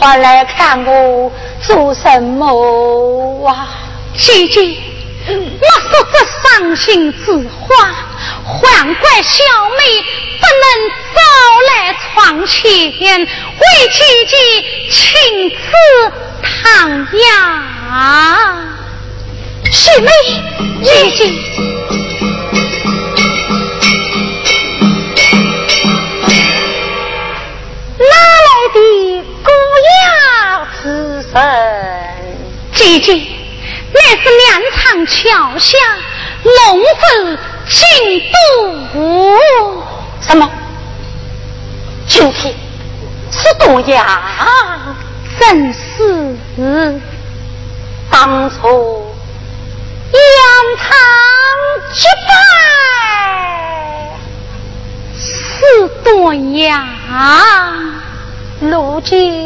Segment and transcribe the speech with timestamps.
[0.00, 1.30] 你还来看我
[1.60, 3.68] 做什么啊？
[4.16, 4.74] 姐姐，
[5.28, 7.30] 我说这伤心之
[7.60, 7.92] 话，
[8.42, 9.44] 还怪小
[9.76, 10.02] 妹
[10.40, 10.64] 不能
[11.14, 11.20] 早
[11.68, 12.64] 来床前
[13.20, 13.26] 为
[13.92, 14.32] 姐姐
[14.90, 15.60] 亲自
[16.42, 17.28] 唐养。
[19.70, 20.08] 小妹，
[20.82, 21.20] 姐姐，
[45.38, 46.26] 正是。
[48.10, 49.06] 当初。
[50.12, 50.18] 扬
[50.76, 50.86] 长
[51.94, 52.30] 绝代
[55.16, 56.84] 是多呀，
[58.60, 59.39] 如今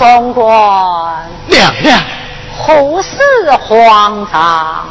[0.00, 2.00] 老总管，娘娘，
[2.56, 3.18] 何事
[3.60, 4.88] 慌张？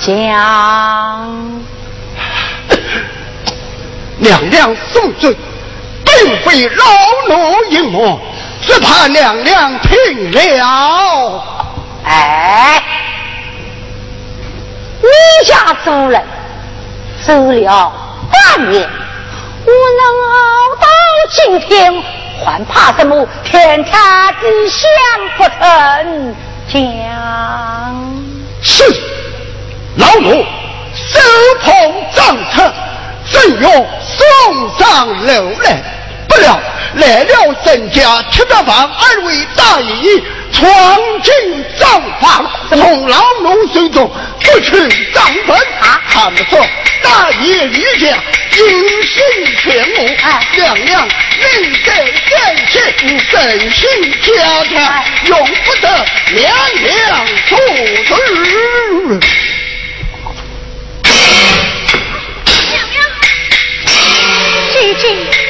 [0.00, 1.60] 将，
[4.18, 5.36] 娘娘恕罪，
[6.04, 6.84] 并非老
[7.28, 8.16] 奴隐瞒，
[8.62, 11.42] 只怕娘娘听了。
[12.04, 12.80] 哎，
[15.02, 15.08] 你
[15.48, 16.22] 家主人
[17.26, 17.92] 走了
[18.30, 18.88] 半年，
[19.64, 20.36] 我能熬
[20.80, 20.86] 到
[21.28, 21.92] 今天。
[22.44, 23.26] 还怕什么？
[23.54, 24.80] 天差地相
[25.36, 26.34] 不成？
[26.72, 26.76] 讲
[28.60, 28.82] 是
[29.96, 30.44] 老奴
[30.92, 31.20] 手
[31.62, 31.72] 捧
[32.12, 32.74] 账册，
[33.30, 33.68] 正要
[34.02, 34.26] 送
[34.76, 35.80] 上楼来，
[36.28, 36.58] 不料
[36.96, 40.20] 来了郑家七八房二位大爷
[40.54, 41.32] 闯进
[41.78, 44.70] 账房，从老奴手中夺取
[45.12, 45.56] 账本，
[46.08, 46.56] 看不出
[47.02, 48.16] 大爷李家。
[48.56, 48.62] 英
[49.02, 49.20] 雄
[49.58, 50.06] 全无，
[50.56, 51.08] 娘娘
[51.40, 51.44] 命
[51.84, 51.90] 在
[52.30, 52.32] 旦
[52.70, 52.78] 夕，
[53.32, 53.34] 真
[53.72, 53.82] 心
[54.22, 54.26] 家
[54.72, 55.86] 产用不得
[56.30, 56.40] 娘
[56.84, 57.58] 娘做
[58.06, 58.14] 主。
[62.70, 62.96] 娘娘，
[64.72, 65.43] 姐姐。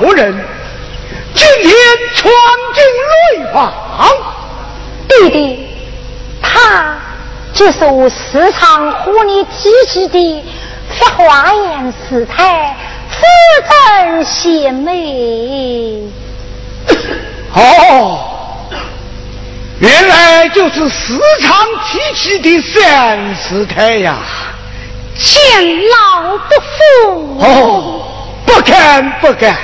[0.00, 0.34] 是何人？
[1.34, 1.74] 今天
[2.14, 2.32] 闯
[2.74, 2.82] 进
[3.36, 3.72] 内房。
[5.06, 5.68] 弟弟，
[6.40, 6.98] 他
[7.52, 10.44] 就是我时常和你提起的
[10.88, 12.74] 发花言试态、
[13.10, 13.20] 夫
[13.68, 16.02] 真贤美。
[17.54, 18.26] 哦。
[19.80, 24.18] 原来就是时常提起的三师太呀！
[25.16, 25.42] 见
[25.88, 28.02] 老不服哦，
[28.44, 29.56] 不敢不敢。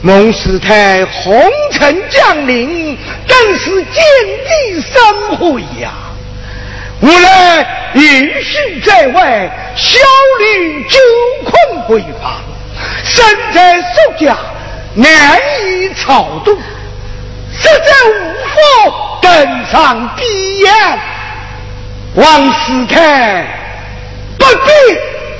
[0.00, 2.96] 孟师太红尘降临，
[3.26, 4.00] 更是见
[4.46, 5.90] 地生辉呀！
[7.00, 8.02] 无奈隐
[8.40, 9.98] 士在外，小
[10.40, 10.98] 女久
[11.44, 11.52] 困
[11.88, 12.40] 闺房，
[13.04, 14.36] 身在苏家，
[14.94, 16.56] 难以操度。
[17.52, 18.14] 实在无
[18.54, 20.22] 法登上帝
[20.60, 20.72] 宴，
[22.14, 23.44] 王师太
[24.38, 24.70] 不必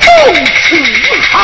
[0.00, 0.76] 如此
[1.30, 1.38] 行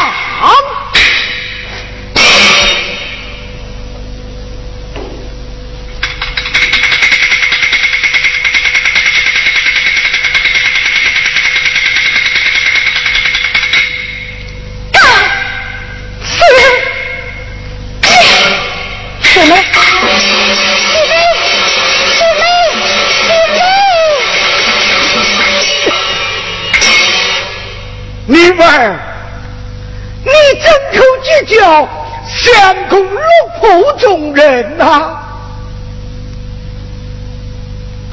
[19.45, 19.55] 行。
[28.67, 28.99] 儿，
[30.25, 30.31] 你
[30.63, 30.67] 怎
[30.99, 31.89] 口结交
[32.27, 33.21] 相公落
[33.61, 35.21] 魄中人呐？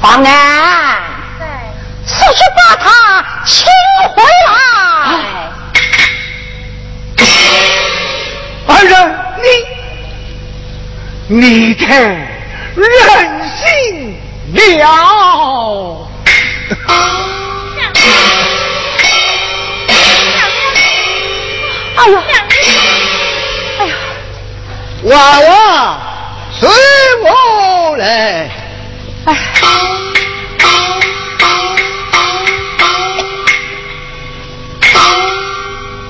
[0.02, 1.02] 方安，
[2.06, 2.90] 速去把他
[11.34, 12.02] 你你太
[12.76, 12.86] 任
[13.48, 14.18] 性
[14.80, 16.10] 了。
[21.96, 22.20] 哎呀！
[25.04, 26.00] 娃娃，
[26.60, 26.70] 随
[27.24, 28.50] 我来。
[29.26, 29.30] 哎。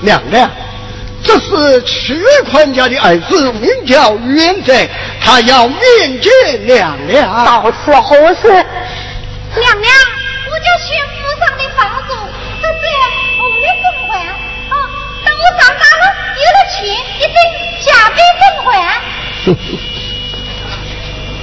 [0.00, 0.50] 娘娘，
[1.22, 2.20] 这是屈
[2.50, 4.74] 宽家的儿子，名叫元泽，
[5.24, 6.32] 他要面见
[6.66, 7.44] 娘娘。
[7.44, 8.48] 到此何事？
[8.48, 9.94] 娘娘，
[10.50, 12.10] 我就去府上的房主，
[12.60, 12.74] 这是
[13.38, 14.10] 我们的奉还。
[14.70, 14.74] 我
[15.58, 16.04] 长大了，
[16.36, 16.72] 有了钱，
[17.18, 17.36] 一定
[17.84, 18.66] 加倍奉还。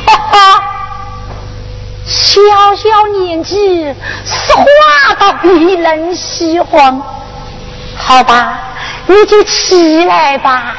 [0.05, 0.34] 哈哈，
[2.05, 2.41] 小
[2.75, 2.84] 小
[3.19, 3.93] 年纪，
[4.25, 4.63] 说话
[5.19, 7.01] 倒令人喜欢。
[7.97, 8.59] 好吧，
[9.07, 10.75] 你就起来吧。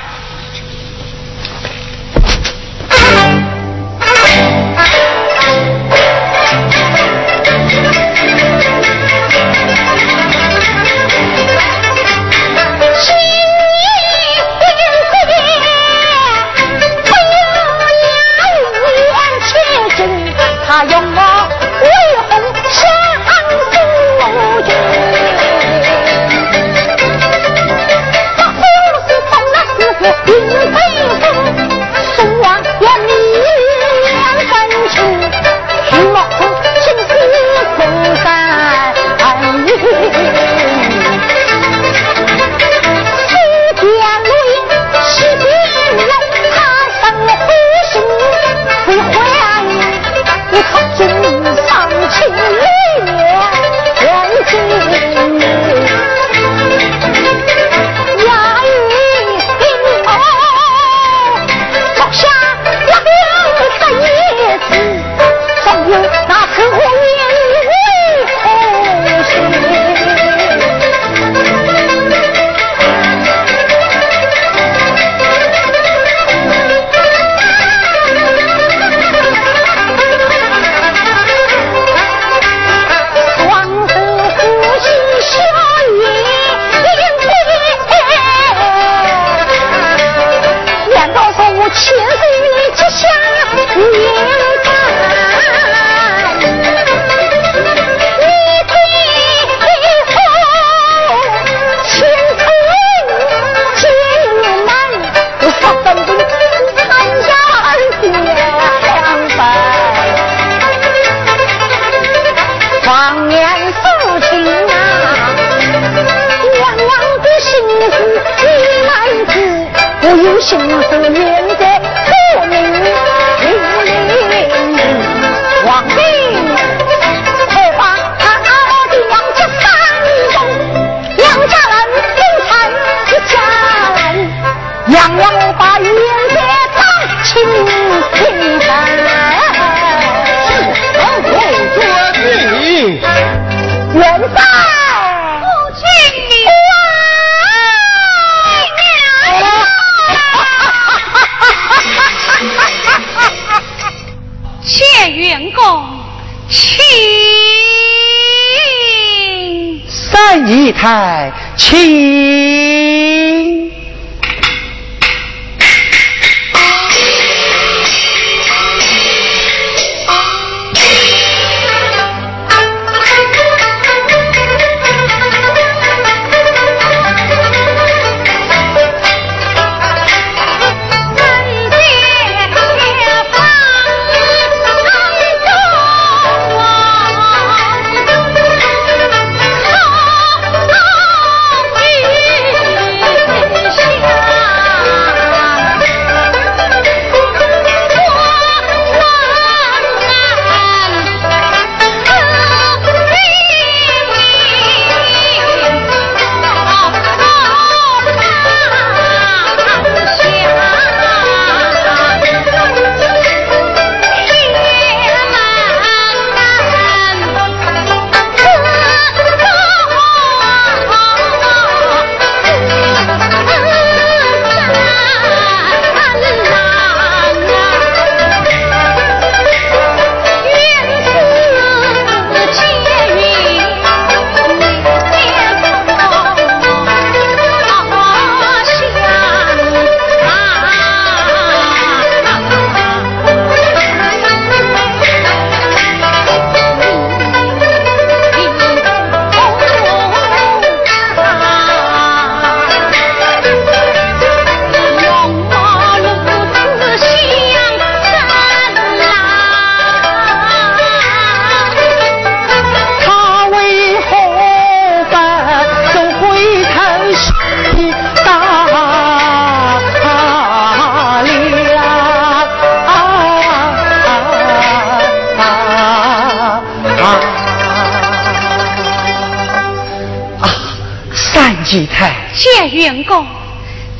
[282.90, 283.24] 谢员公，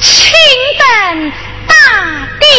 [0.01, 0.32] 请
[0.80, 1.32] 等
[1.68, 1.74] 大
[2.41, 2.51] 殿。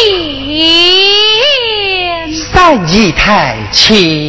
[2.32, 4.21] 三姨太，请。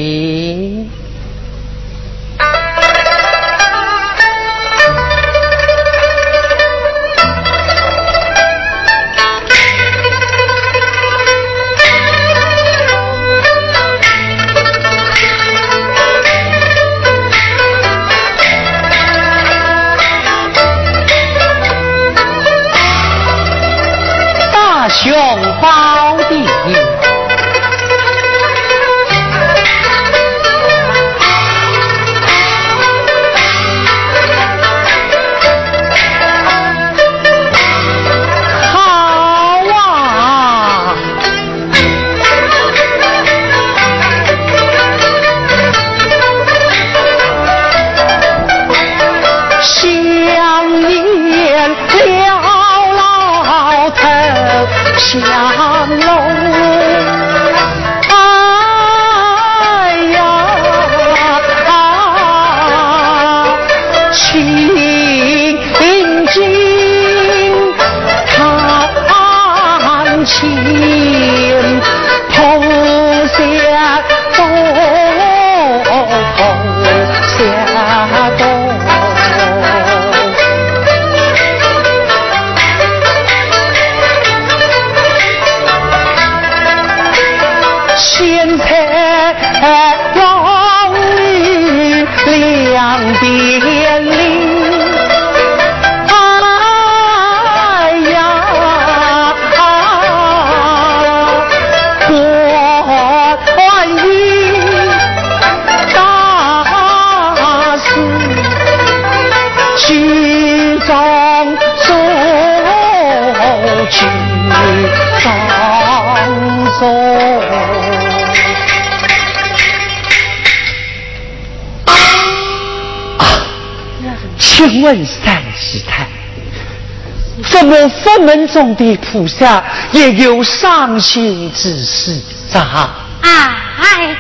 [128.53, 132.21] 中的菩萨也有伤心之事
[132.53, 132.91] 啊？
[133.23, 134.15] 哎，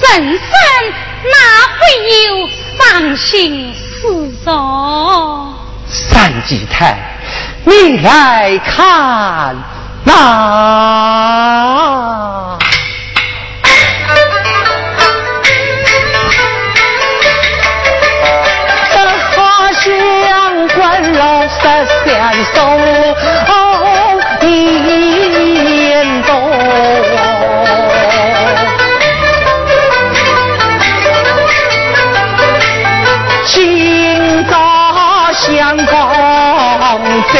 [0.00, 0.28] 神僧
[1.24, 1.30] 哪
[1.78, 1.80] 会
[2.26, 3.78] 有伤心事
[4.46, 5.54] 哦？
[5.86, 6.98] 三吉太，
[7.64, 9.56] 你来看
[10.04, 10.12] 那。
[21.62, 21.96] 三相
[22.54, 23.57] 送，一
[37.34, 37.36] 在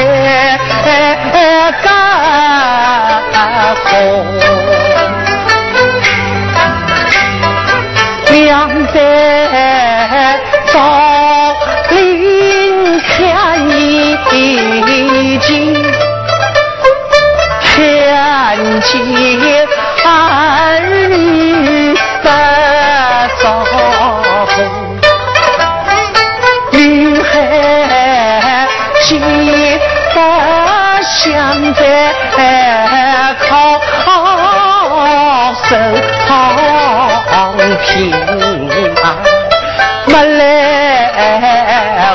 [1.83, 1.87] 家
[3.85, 3.91] 红，
[8.31, 9.88] 娘在。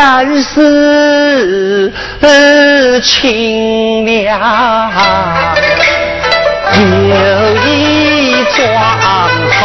[0.00, 1.92] 还是
[3.02, 4.90] 清凉，
[6.74, 8.58] 有一桩
[9.52, 9.60] 头。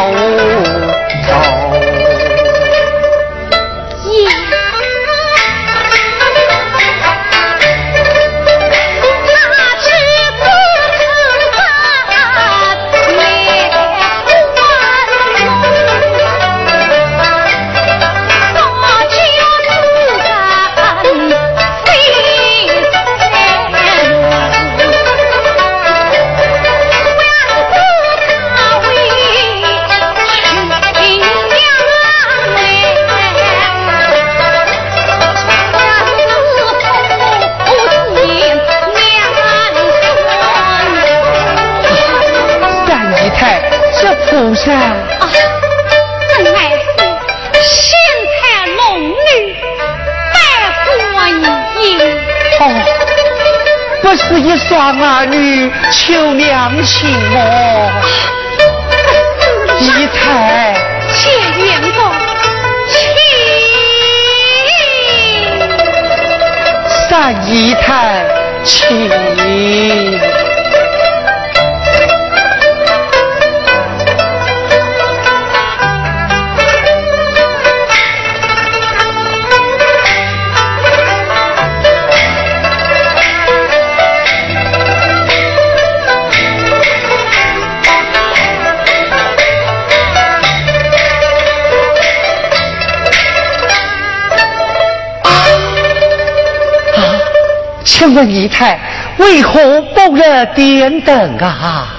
[98.58, 98.80] 太
[99.18, 101.90] 为何不热点灯啊？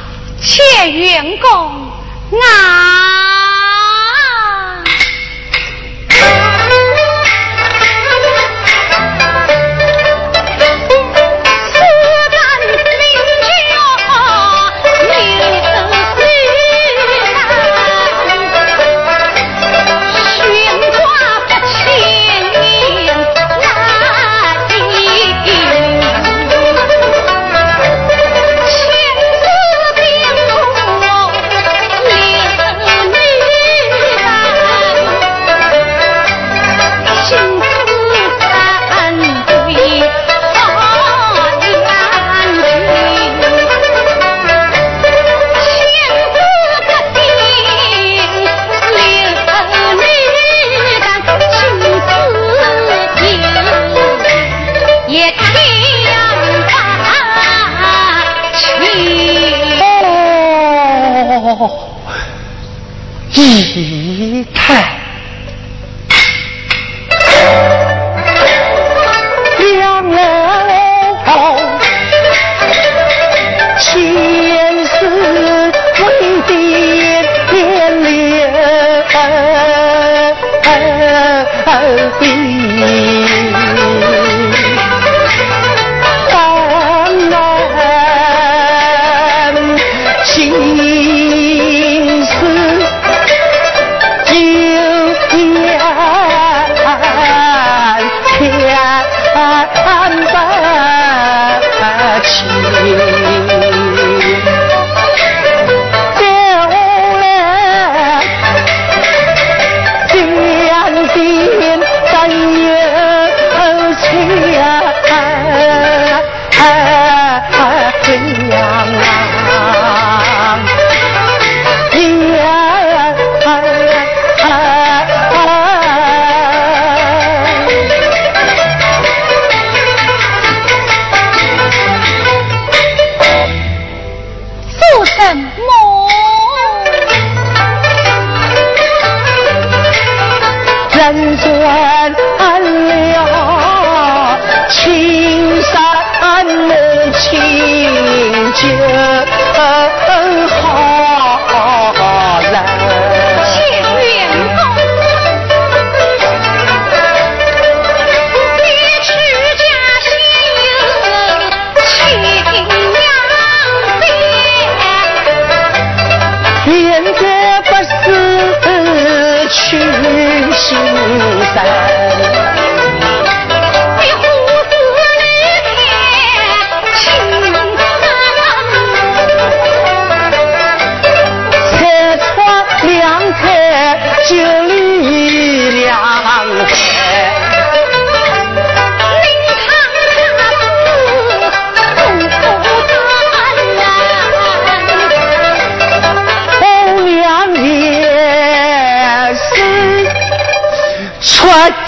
[0.40, 1.75] 谢员工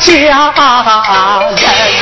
[0.08, 1.97] 家人。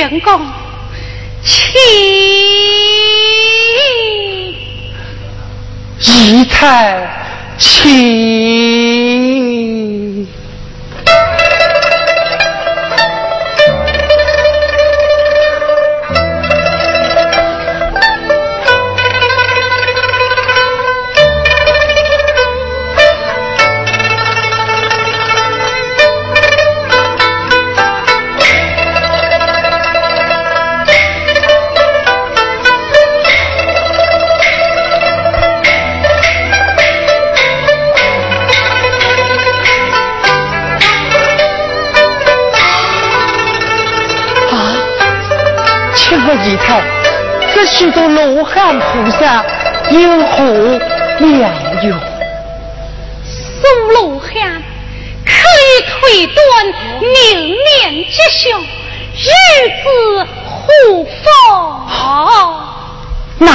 [0.00, 0.40] 员工，
[1.44, 1.78] 请
[6.00, 7.06] 姨太，
[7.58, 8.19] 请。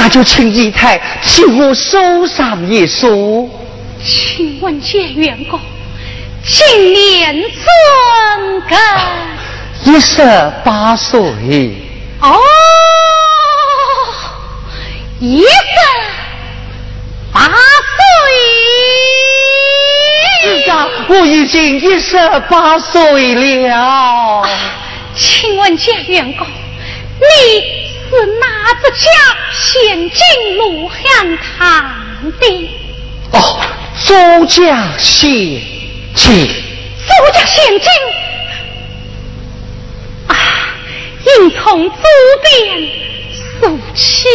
[0.06, 3.50] 那就请姨太替我收上一书。
[4.04, 5.58] 请问见员公，
[6.44, 8.78] 今年尊庚？
[9.84, 10.22] 一十
[10.64, 11.18] 八岁。
[12.20, 12.38] 哦。
[15.18, 15.46] 一十
[17.32, 17.50] 八岁，
[20.62, 22.16] 是啊，我已经一十
[22.48, 24.46] 八岁了。
[25.16, 27.60] 请问贾员公，你
[28.08, 28.46] 是哪
[28.80, 29.10] 个家
[29.66, 32.70] 先进路汉堂的？
[33.32, 33.60] 哦，
[34.06, 35.28] 周家先
[36.14, 36.46] 进。
[37.08, 37.88] 周家先进
[40.28, 40.34] 啊，
[41.40, 41.98] 应从左
[42.44, 42.88] 边。
[43.62, 44.28] 怒气，